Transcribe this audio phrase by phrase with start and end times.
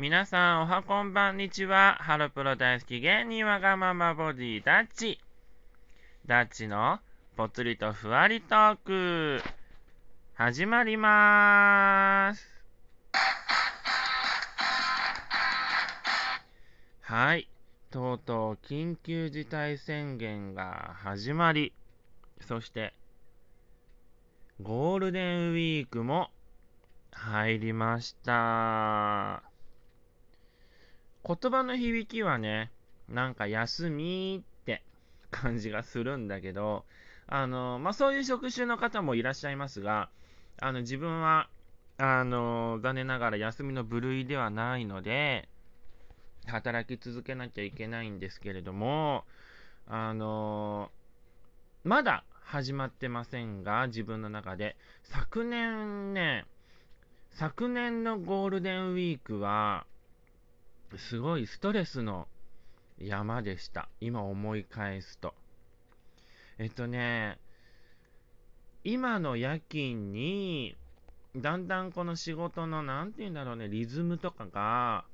[0.00, 1.98] 皆さん、おはこんばんにちは。
[2.00, 5.20] ハロプロ大好き芸人わがままボディダッチ。
[6.24, 7.00] ダッチの
[7.36, 9.42] ぽつりとふわりトーク、
[10.32, 12.48] 始まりまーす。
[17.02, 17.50] はい。
[17.90, 21.74] とうとう緊急事態宣言が始まり、
[22.40, 22.94] そして、
[24.62, 26.30] ゴールデンウィークも
[27.12, 29.49] 入りました。
[31.26, 32.70] 言葉の響きはね、
[33.08, 34.82] なんか休みって
[35.30, 36.84] 感じがするんだけど、
[37.26, 40.10] あの、まあ、そういう職種の方もいらっしゃいますが、
[40.60, 41.48] あの、自分は、
[41.98, 45.48] あの、残念ながら休みの部類ではないので、
[46.46, 49.24] 働き続けなきゃいけないんですけれども、
[49.86, 50.90] あの、
[51.84, 56.46] まだ始まってませんが、自分の中で、昨年ね、
[57.30, 59.86] 昨年のゴールデンウィークは、
[60.98, 62.28] すごいストレスの
[62.98, 63.88] 山でした。
[64.00, 65.34] 今思い返すと。
[66.58, 67.38] えっとね、
[68.84, 70.76] 今の夜勤に、
[71.36, 75.04] だんだんこの仕事の、なんて言うんだろうね、リズムとかが、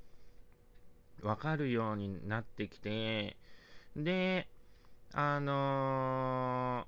[1.23, 3.37] わかるようになってきて、
[3.97, 4.49] で、
[5.13, 6.87] あの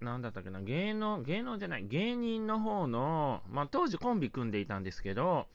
[0.00, 5.46] ー、なんだったっけな、芸能、芸能じゃない、芸人の方の、まあ、当時コンビ組んでいたんですけど、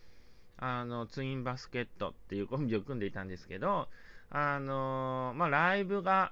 [0.66, 3.90] あの、ツインバスケットっていうコンビを組んでいたんですけど、
[4.30, 6.32] あのまあ、ライブが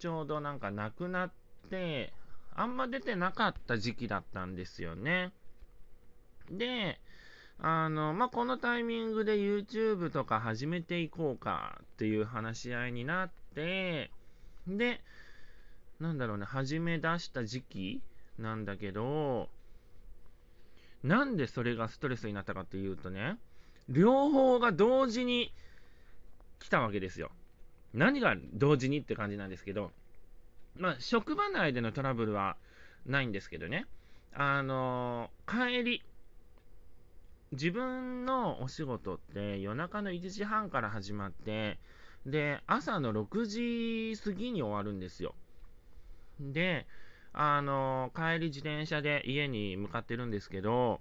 [0.00, 1.30] ちょうどなんかなくなっ
[1.70, 2.12] て、
[2.52, 5.32] あんま出てなかった時期だったんですよね。
[6.50, 6.98] で、
[7.60, 14.10] あの、まあ、このタイミングで YouTube とか始めていこうかっていう話し合いになって、
[14.66, 15.00] で、
[16.00, 18.02] なんだろうね、始め出した時期
[18.36, 19.48] なんだけど、
[21.04, 23.38] なんでそれがストレスになったかっていうとね、
[23.90, 25.52] 両方が同時に
[26.60, 27.30] 来たわけですよ。
[27.92, 29.90] 何が同時にって感じなんですけど、
[30.76, 32.56] まあ、職場内でのトラブルは
[33.04, 33.86] ないんですけどね、
[34.32, 36.02] あの帰り、
[37.52, 41.78] 自分のお仕事って夜中の1時半から始まって、
[42.24, 45.34] で、朝の6時過ぎに終わるんですよ。
[46.38, 46.86] で、
[47.32, 51.00] あの帰り自転車で家に向かってるんですけど、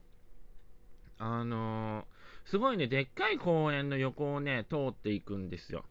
[1.19, 2.05] あの
[2.49, 5.85] すごいね、でっかい公園の横をね、通っていくんですよ。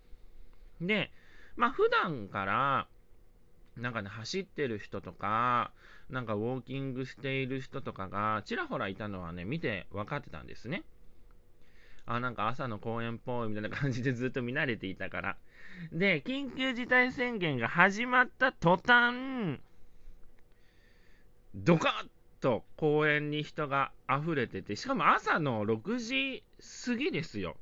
[0.80, 1.12] で、
[1.54, 2.88] まあ、普段から、
[3.76, 5.70] なんかね、走ってる人とか、
[6.10, 10.82] なんかウォーキングしている人とかが、ちらほらいたのはね、見て分かってたんですね。
[12.06, 15.36] あ、なんか朝の公園っぽいみたいな感じでずっと見慣れていたから。
[15.92, 19.60] で、緊急事態宣言が始まった途端、
[21.54, 26.44] ドカッと公園に人が溢れてて、しかも朝の6時
[26.86, 27.56] 過ぎですよ。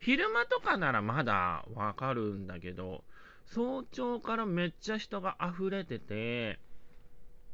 [0.00, 3.04] 昼間とかならまだわかるんだけど、
[3.46, 6.58] 早朝からめっちゃ人が溢れてて、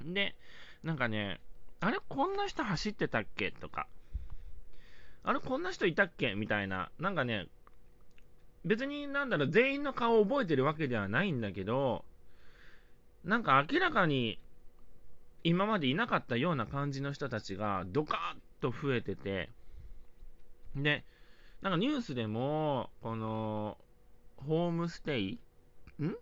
[0.03, 0.35] で、
[0.83, 1.41] なんかね、
[1.81, 3.53] あれこんな人走ってたっけ？
[3.53, 3.87] とか、
[5.23, 6.35] あれこんな人いたっけ？
[6.35, 7.47] みたいな、なんかね、
[8.65, 12.05] 別になんだろう、全員の顔を覚えてるわけではないんだけど、
[13.25, 14.39] なんか明らかに
[15.43, 19.51] 今までいなかったような感じの人たちがドカッと増えてて、
[20.77, 21.05] で、
[21.63, 23.79] なんかニュースでも、この、
[24.37, 25.39] ホームステイ？
[26.03, 26.15] ん？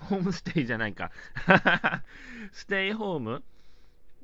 [0.00, 1.10] ホームステイじゃないか。
[2.52, 3.42] ステイホーム？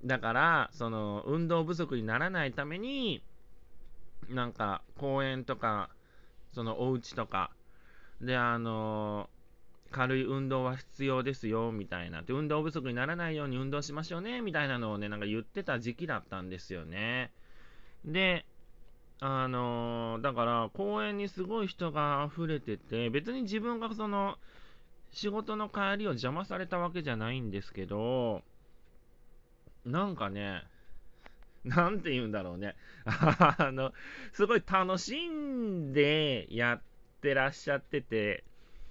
[0.05, 3.23] だから、その、運動不足にならないために、
[4.29, 5.91] なんか、公園とか、
[6.53, 7.51] その、お家とか、
[8.21, 9.29] で、あの
[9.91, 12.23] 軽い運動は必要ですよ、みたいな。
[12.23, 17.33] で、運動不足にならないように運動しましょうね、みたいなのをね、なんか言ってた時期だったんですよね。
[18.05, 18.47] で、
[19.21, 24.39] あのーだから公園にすごい人が溢れてて、別に自分がその
[25.13, 28.43] 仕事の帰りを邪魔されたわけじゃないんですけど、
[29.85, 30.63] なんかね、
[31.65, 32.77] なんて言うんだろうね、
[33.07, 33.93] あの、
[34.33, 36.83] すごい楽しんでやっ
[37.21, 38.45] てらっしゃってて、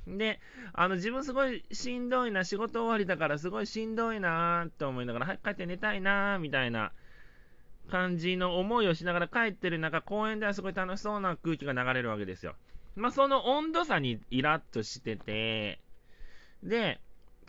[0.07, 0.40] で、
[0.74, 6.92] あの自分すごいしんどいな、仕事終わりだからすごいしんどいなと思いながら、早く帰って寝たいなみたいな
[7.90, 12.56] 感じの思いをしながら帰ってる中、公園ではすごい楽しそうな空気が流れるわけですよ。
[12.96, 15.80] まあ、その温度差にイラッとしてて、
[16.63, 17.00] で、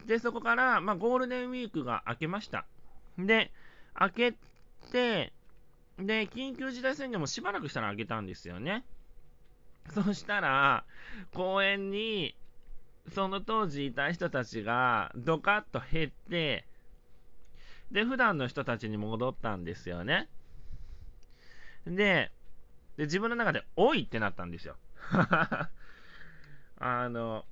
[0.07, 2.67] で、そこから、まあ、ゴールデンウィークが明けました。
[3.19, 3.51] で、
[3.99, 4.35] 明け
[4.93, 5.33] て、
[5.99, 8.85] で、緊急事態宣言もしばらくしたら明けたんですよね。
[9.91, 10.85] そしたら、
[11.33, 12.37] 公園に、
[13.13, 16.65] その当時いた人たちが、ドカッと減って、
[17.91, 20.29] で、普段の人たちに戻ったんですよね。
[21.87, 22.31] で、
[22.97, 24.77] で、自分の中で、おいってなったんですよ。
[26.79, 27.45] あの、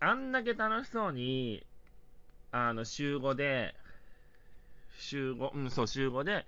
[0.00, 1.66] あんだけ楽しそうに、
[2.52, 3.74] あの、週5で、
[4.98, 6.46] 週5、うん、そう、週5で、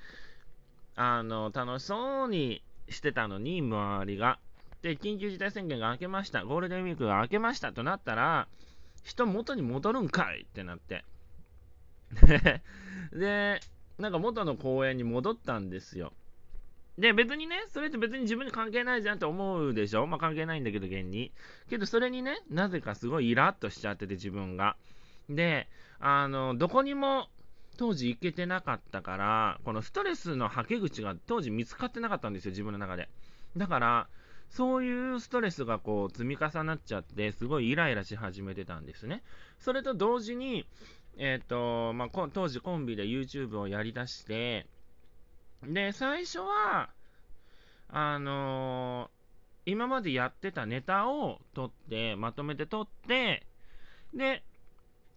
[0.95, 4.39] あの、楽しそうにしてたのに、周りが。
[4.87, 8.47] で、緊急事態宣言が明けました、ゴールデンウィークが明けましたとなったら、
[9.03, 11.05] 人元に戻るんかいってなって。
[13.13, 13.61] で、
[13.99, 16.13] なんか元の公園に戻ったんですよ。
[16.99, 20.07] で、別にね、それって別に自分に関係ないじゃんって思うでしょ？
[20.07, 21.33] まあ関係ないんだけど、現に。
[21.69, 24.77] けど、それにね、なぜかすごいイラッとしちゃってて、自分が。
[25.29, 25.69] で、
[25.99, 27.29] あの、どこにも
[27.77, 33.09] 当時行けてなかったから、このストレスのはけ口が当時見つかってなかったんですよ、自分の中で。
[33.57, 34.09] だから、
[34.51, 39.23] そういうストレスがこう積み重なっちゃって、すごいイライラし始めてたんですね。
[39.59, 40.67] それと同時に、
[41.19, 44.67] えっ、ー、と、まあ、当時コンビで YouTube をやりだして、
[45.63, 46.91] で、最初は、
[47.89, 53.45] あのー、今までやってたネタを撮って、まとめて撮って、
[54.15, 54.43] で、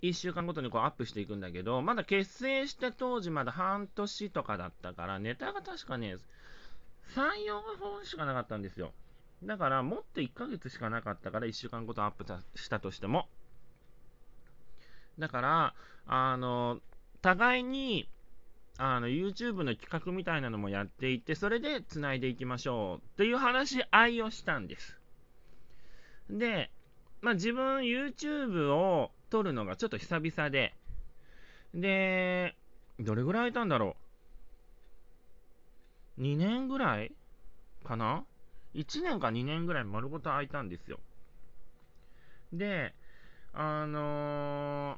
[0.02, 6.16] 1週間ごとにこうアップしていくんだけど、まだ結成して当時まだ半年とかだったから、ネタが確かね、
[7.16, 8.94] 3、4本しかなかったんですよ。
[9.44, 12.26] だから、もっと1ヶ月しかなかったから、1週間ごとアップ
[12.56, 13.28] したとしても。
[15.18, 15.74] だから、
[16.08, 16.80] あの、
[17.22, 18.10] 互いに、
[18.78, 24.98] あの、YouTube の企画みたいなのもやっていって、それで繋いでいきましょうっていう話し合いをしたんです。
[26.30, 26.70] で、
[27.22, 30.74] まあ自分 YouTube を撮るのがちょっと久々で、
[31.74, 32.56] で、
[33.00, 33.96] どれぐらいいたんだろ
[36.18, 37.12] う ?2 年ぐらい
[37.84, 38.24] かな？
[38.76, 41.00] ?1 年か2年ぐらい丸ごと空いたんですよ。
[42.54, 42.94] で、
[43.54, 44.98] あの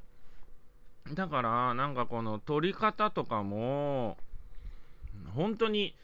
[1.07, 4.18] ー、だから、なんかこの撮り方とかも、
[5.33, 5.95] 本当に、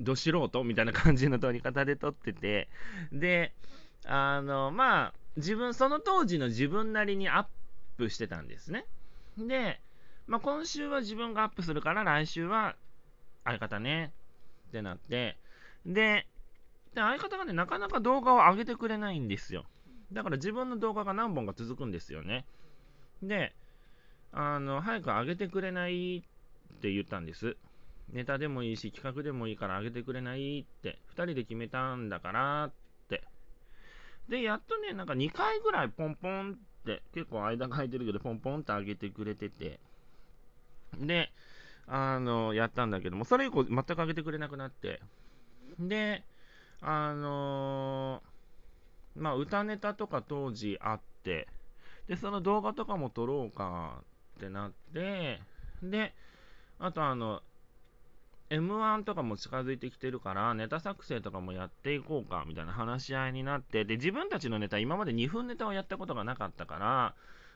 [0.00, 2.68] ど素人みたいな感じの撮り方で撮ってて、
[3.12, 3.52] で、
[4.06, 7.46] あの、まあ、自分、その当時の自分なりにアッ
[7.96, 8.86] プしてたんですね。
[9.38, 9.80] で、
[10.26, 12.76] まあ、今週は自分がアップするから、来週は
[13.44, 14.12] 相方ね
[14.68, 15.36] ってなって、
[15.84, 16.26] で、
[16.94, 19.64] で相方がね、なかなか動画を上げてくれないんですよ。
[20.12, 22.44] だから自分の動画が何本か続くんですよね。
[23.22, 23.54] で、
[24.32, 26.22] あの、早く上げてくれないっ
[26.80, 27.56] て言ったんです。
[28.12, 32.80] ネタでもいいし、企画でもいいから上げてくれないって、2人で決めたんだからって
[34.30, 39.80] で、やっとね、なんか2回ぐらいポンポンって、結構間が空いてるけど、ポンポンって上げてくれてて、
[40.98, 41.32] で、
[41.88, 45.00] あの、やったんだけども、それ以降全く上げてくれなくなって、
[45.80, 46.22] で、
[46.82, 51.46] あのー、まあ、歌ネタとか当時あって、
[52.08, 54.02] で、その動画とかも撮ろうか
[54.38, 55.40] ってなって、
[55.82, 56.14] で、
[56.78, 57.42] あとあの、
[58.50, 67.14] M1 とかも近づいてきてるから、ネタ作成とかもやっていこうか、みたいな話し合いになって、で、自分たちのネタ、今まで2分ネタをやったことがなかったから、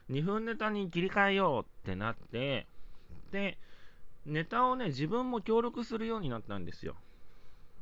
[0.09, 2.67] 2分ネタに切り替えようってなって、
[3.31, 3.57] で、
[4.25, 6.95] ネタをね、自分も協力するようになったんですよ。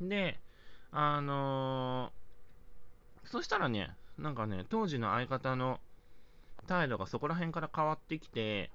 [0.00, 0.40] で、
[0.96, 5.80] あのー、そしたらね、なんかね、当時の相方の
[6.68, 8.70] 態度がそこら辺から変わってきて、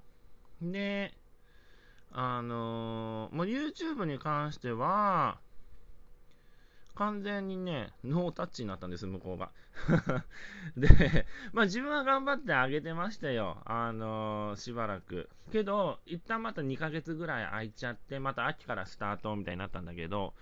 [0.60, 1.14] で、
[2.12, 5.38] あのー、もう YouTube に関しては、
[6.94, 9.50] 完全にね、ノータッチになったんです、向こうが。
[10.76, 13.62] で、まあ自分は頑張ってあげてましたよ。
[13.64, 15.30] あのー、しばらく。
[15.52, 20.34] けど、一旦また2ヶ月ぐらい空いちゃって、また秋からスタートみたいになったんだけど、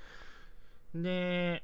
[0.94, 1.62] で、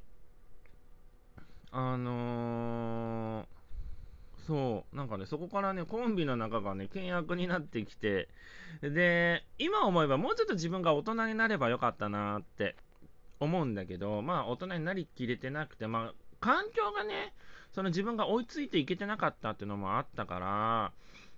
[1.76, 8.28] あのー、そう、なんかね、そこからね、コンビの中がね、険悪になってきて、
[8.80, 12.76] で、今思えばもうちょっと自分が大人になればよかったなって
[13.40, 17.34] 思うんだけど、まあ大人になりきれてなくて、まあ環境がね、
[17.72, 20.92] その自分が追いついていけてなかったっていうのもあったから、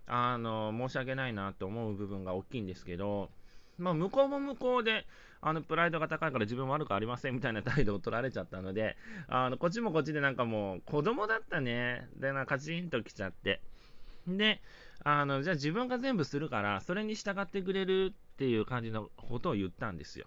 [0.07, 3.31] あの、申し訳ないなって思う部分が大きいんですけど、
[3.79, 5.07] まあ向こうも向こうで、
[5.41, 8.97] あの、プライドが高いから自分悪くありませんみたいな態度を取られちゃったので、
[9.29, 12.09] あの、こっちもこっちでなんかもう、子供だったね。
[12.17, 13.61] で、なんかカチンと来ちゃって。
[14.27, 14.61] で、
[15.05, 20.27] あの、じゃあ自分が全部するから、それに従ってくれるっていう感じのことを言ったんですよ。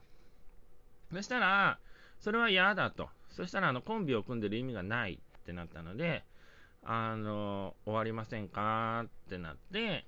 [1.11, 1.79] そしたら、
[2.19, 3.09] それは嫌だと。
[3.29, 6.23] そしたら、あの、コンビを組んでる意味がないってなったので、
[6.83, 10.05] あの、終わりませんかってなって、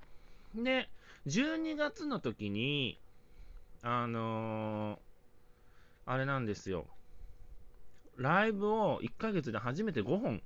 [0.56, 0.90] で、
[1.28, 3.00] 12月の時に、
[3.84, 6.86] あのー、あれなんですよ。
[8.18, 10.42] ライブを1ヶ月で初めて5本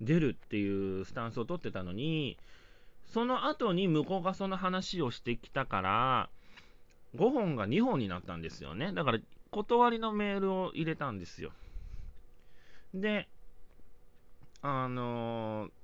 [0.00, 2.36] 出るっていうスタンスを取ってたのに、
[3.12, 6.30] その後に向こうがその話をしてきたから、
[7.14, 8.92] 5本が2本になったんですよね。
[8.92, 9.18] だから、
[9.50, 11.52] 断りのメールを入れたんですよ。
[12.94, 13.28] で、
[14.62, 15.81] あのー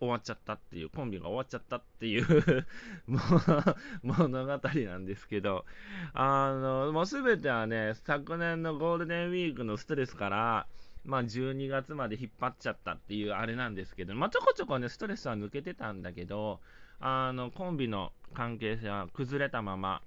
[0.00, 2.66] 終わっちゃったっていう、コンビが終わっちゃったっていう
[4.02, 5.64] 物語なんですけど、
[6.12, 10.66] あの、もうすべてはね、昨年のゴールデンウィークのストレスから、
[11.04, 16.60] まあ12月まで引っ張っちゃったっていうあれなんですけど、まあちょこちょこね、ストレスは抜けてたんだけど、
[17.00, 20.02] あの、コンビの関係性は崩れたまま、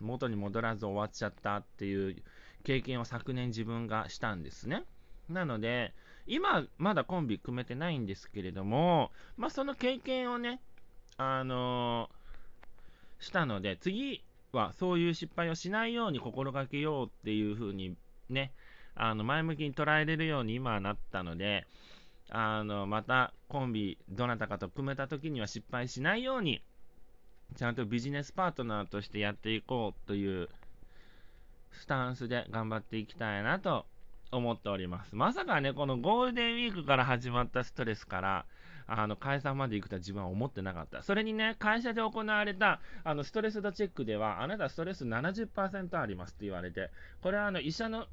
[0.00, 2.16] 元に戻らず終わっちゃったっていう
[2.64, 4.84] 経験を昨年自分がしたんですね。
[5.28, 5.94] なので、
[6.26, 10.60] 今、まだコンビ組めてないんですけれども、まあ、その経験をね、
[11.16, 17.96] あのー、したので、次はそういう失敗をしないように心がけようっていう風に
[18.28, 18.52] ね、
[18.94, 21.66] あの前向きに捉えれるように今はなったので、
[22.30, 26.62] あのまたコンビ、どなたかと組めた時には失敗しないように、
[27.56, 30.48] ちゃんとビジネスパートナーとしてやっていこうという
[31.72, 33.84] スタンスで頑張っていきたいなと
[34.32, 35.14] 思っております。
[35.14, 38.46] まさかね、このゴールデンウィークから始まったストレスから、
[38.86, 41.02] あの解散まで行くとは自分は思ってなかった。
[41.02, 46.90] それにね、会社で行われたあのストレス度チェックでは、あなたストレス70%ありますって言われて、
[47.22, 48.06] これはあの医者の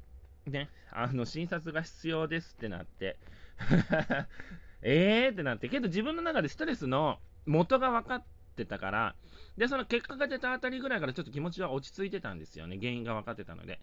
[0.46, 3.16] ね、あの診察が必要ですってなって、
[4.82, 8.24] えーってなって、けど自分の中でストレスの元が分かっ
[8.56, 9.14] てたから、
[9.56, 12.78] で、その結果が出たあたりぐらいからちょっと気持ちは落ち着いてたんですよね。
[12.78, 13.80] 原因が分かってたので。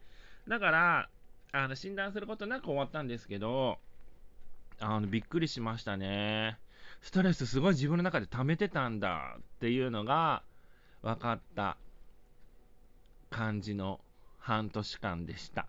[0.47, 1.09] だから、
[1.51, 3.79] あの診断することなく終わったんですけど、
[4.79, 6.57] あのびっくりしましたね。
[7.01, 10.43] ストレスすごい自分の中で溜めてたんだっていうのが
[11.01, 11.77] 分かった
[13.29, 13.99] 感じの
[14.39, 15.67] 半年間でした。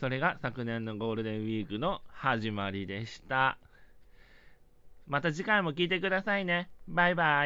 [0.00, 3.58] それが昨年のゴールデンウィークの始まりでした。
[5.06, 6.70] また次回も聞いてくださいね。
[6.86, 7.28] バイバイ。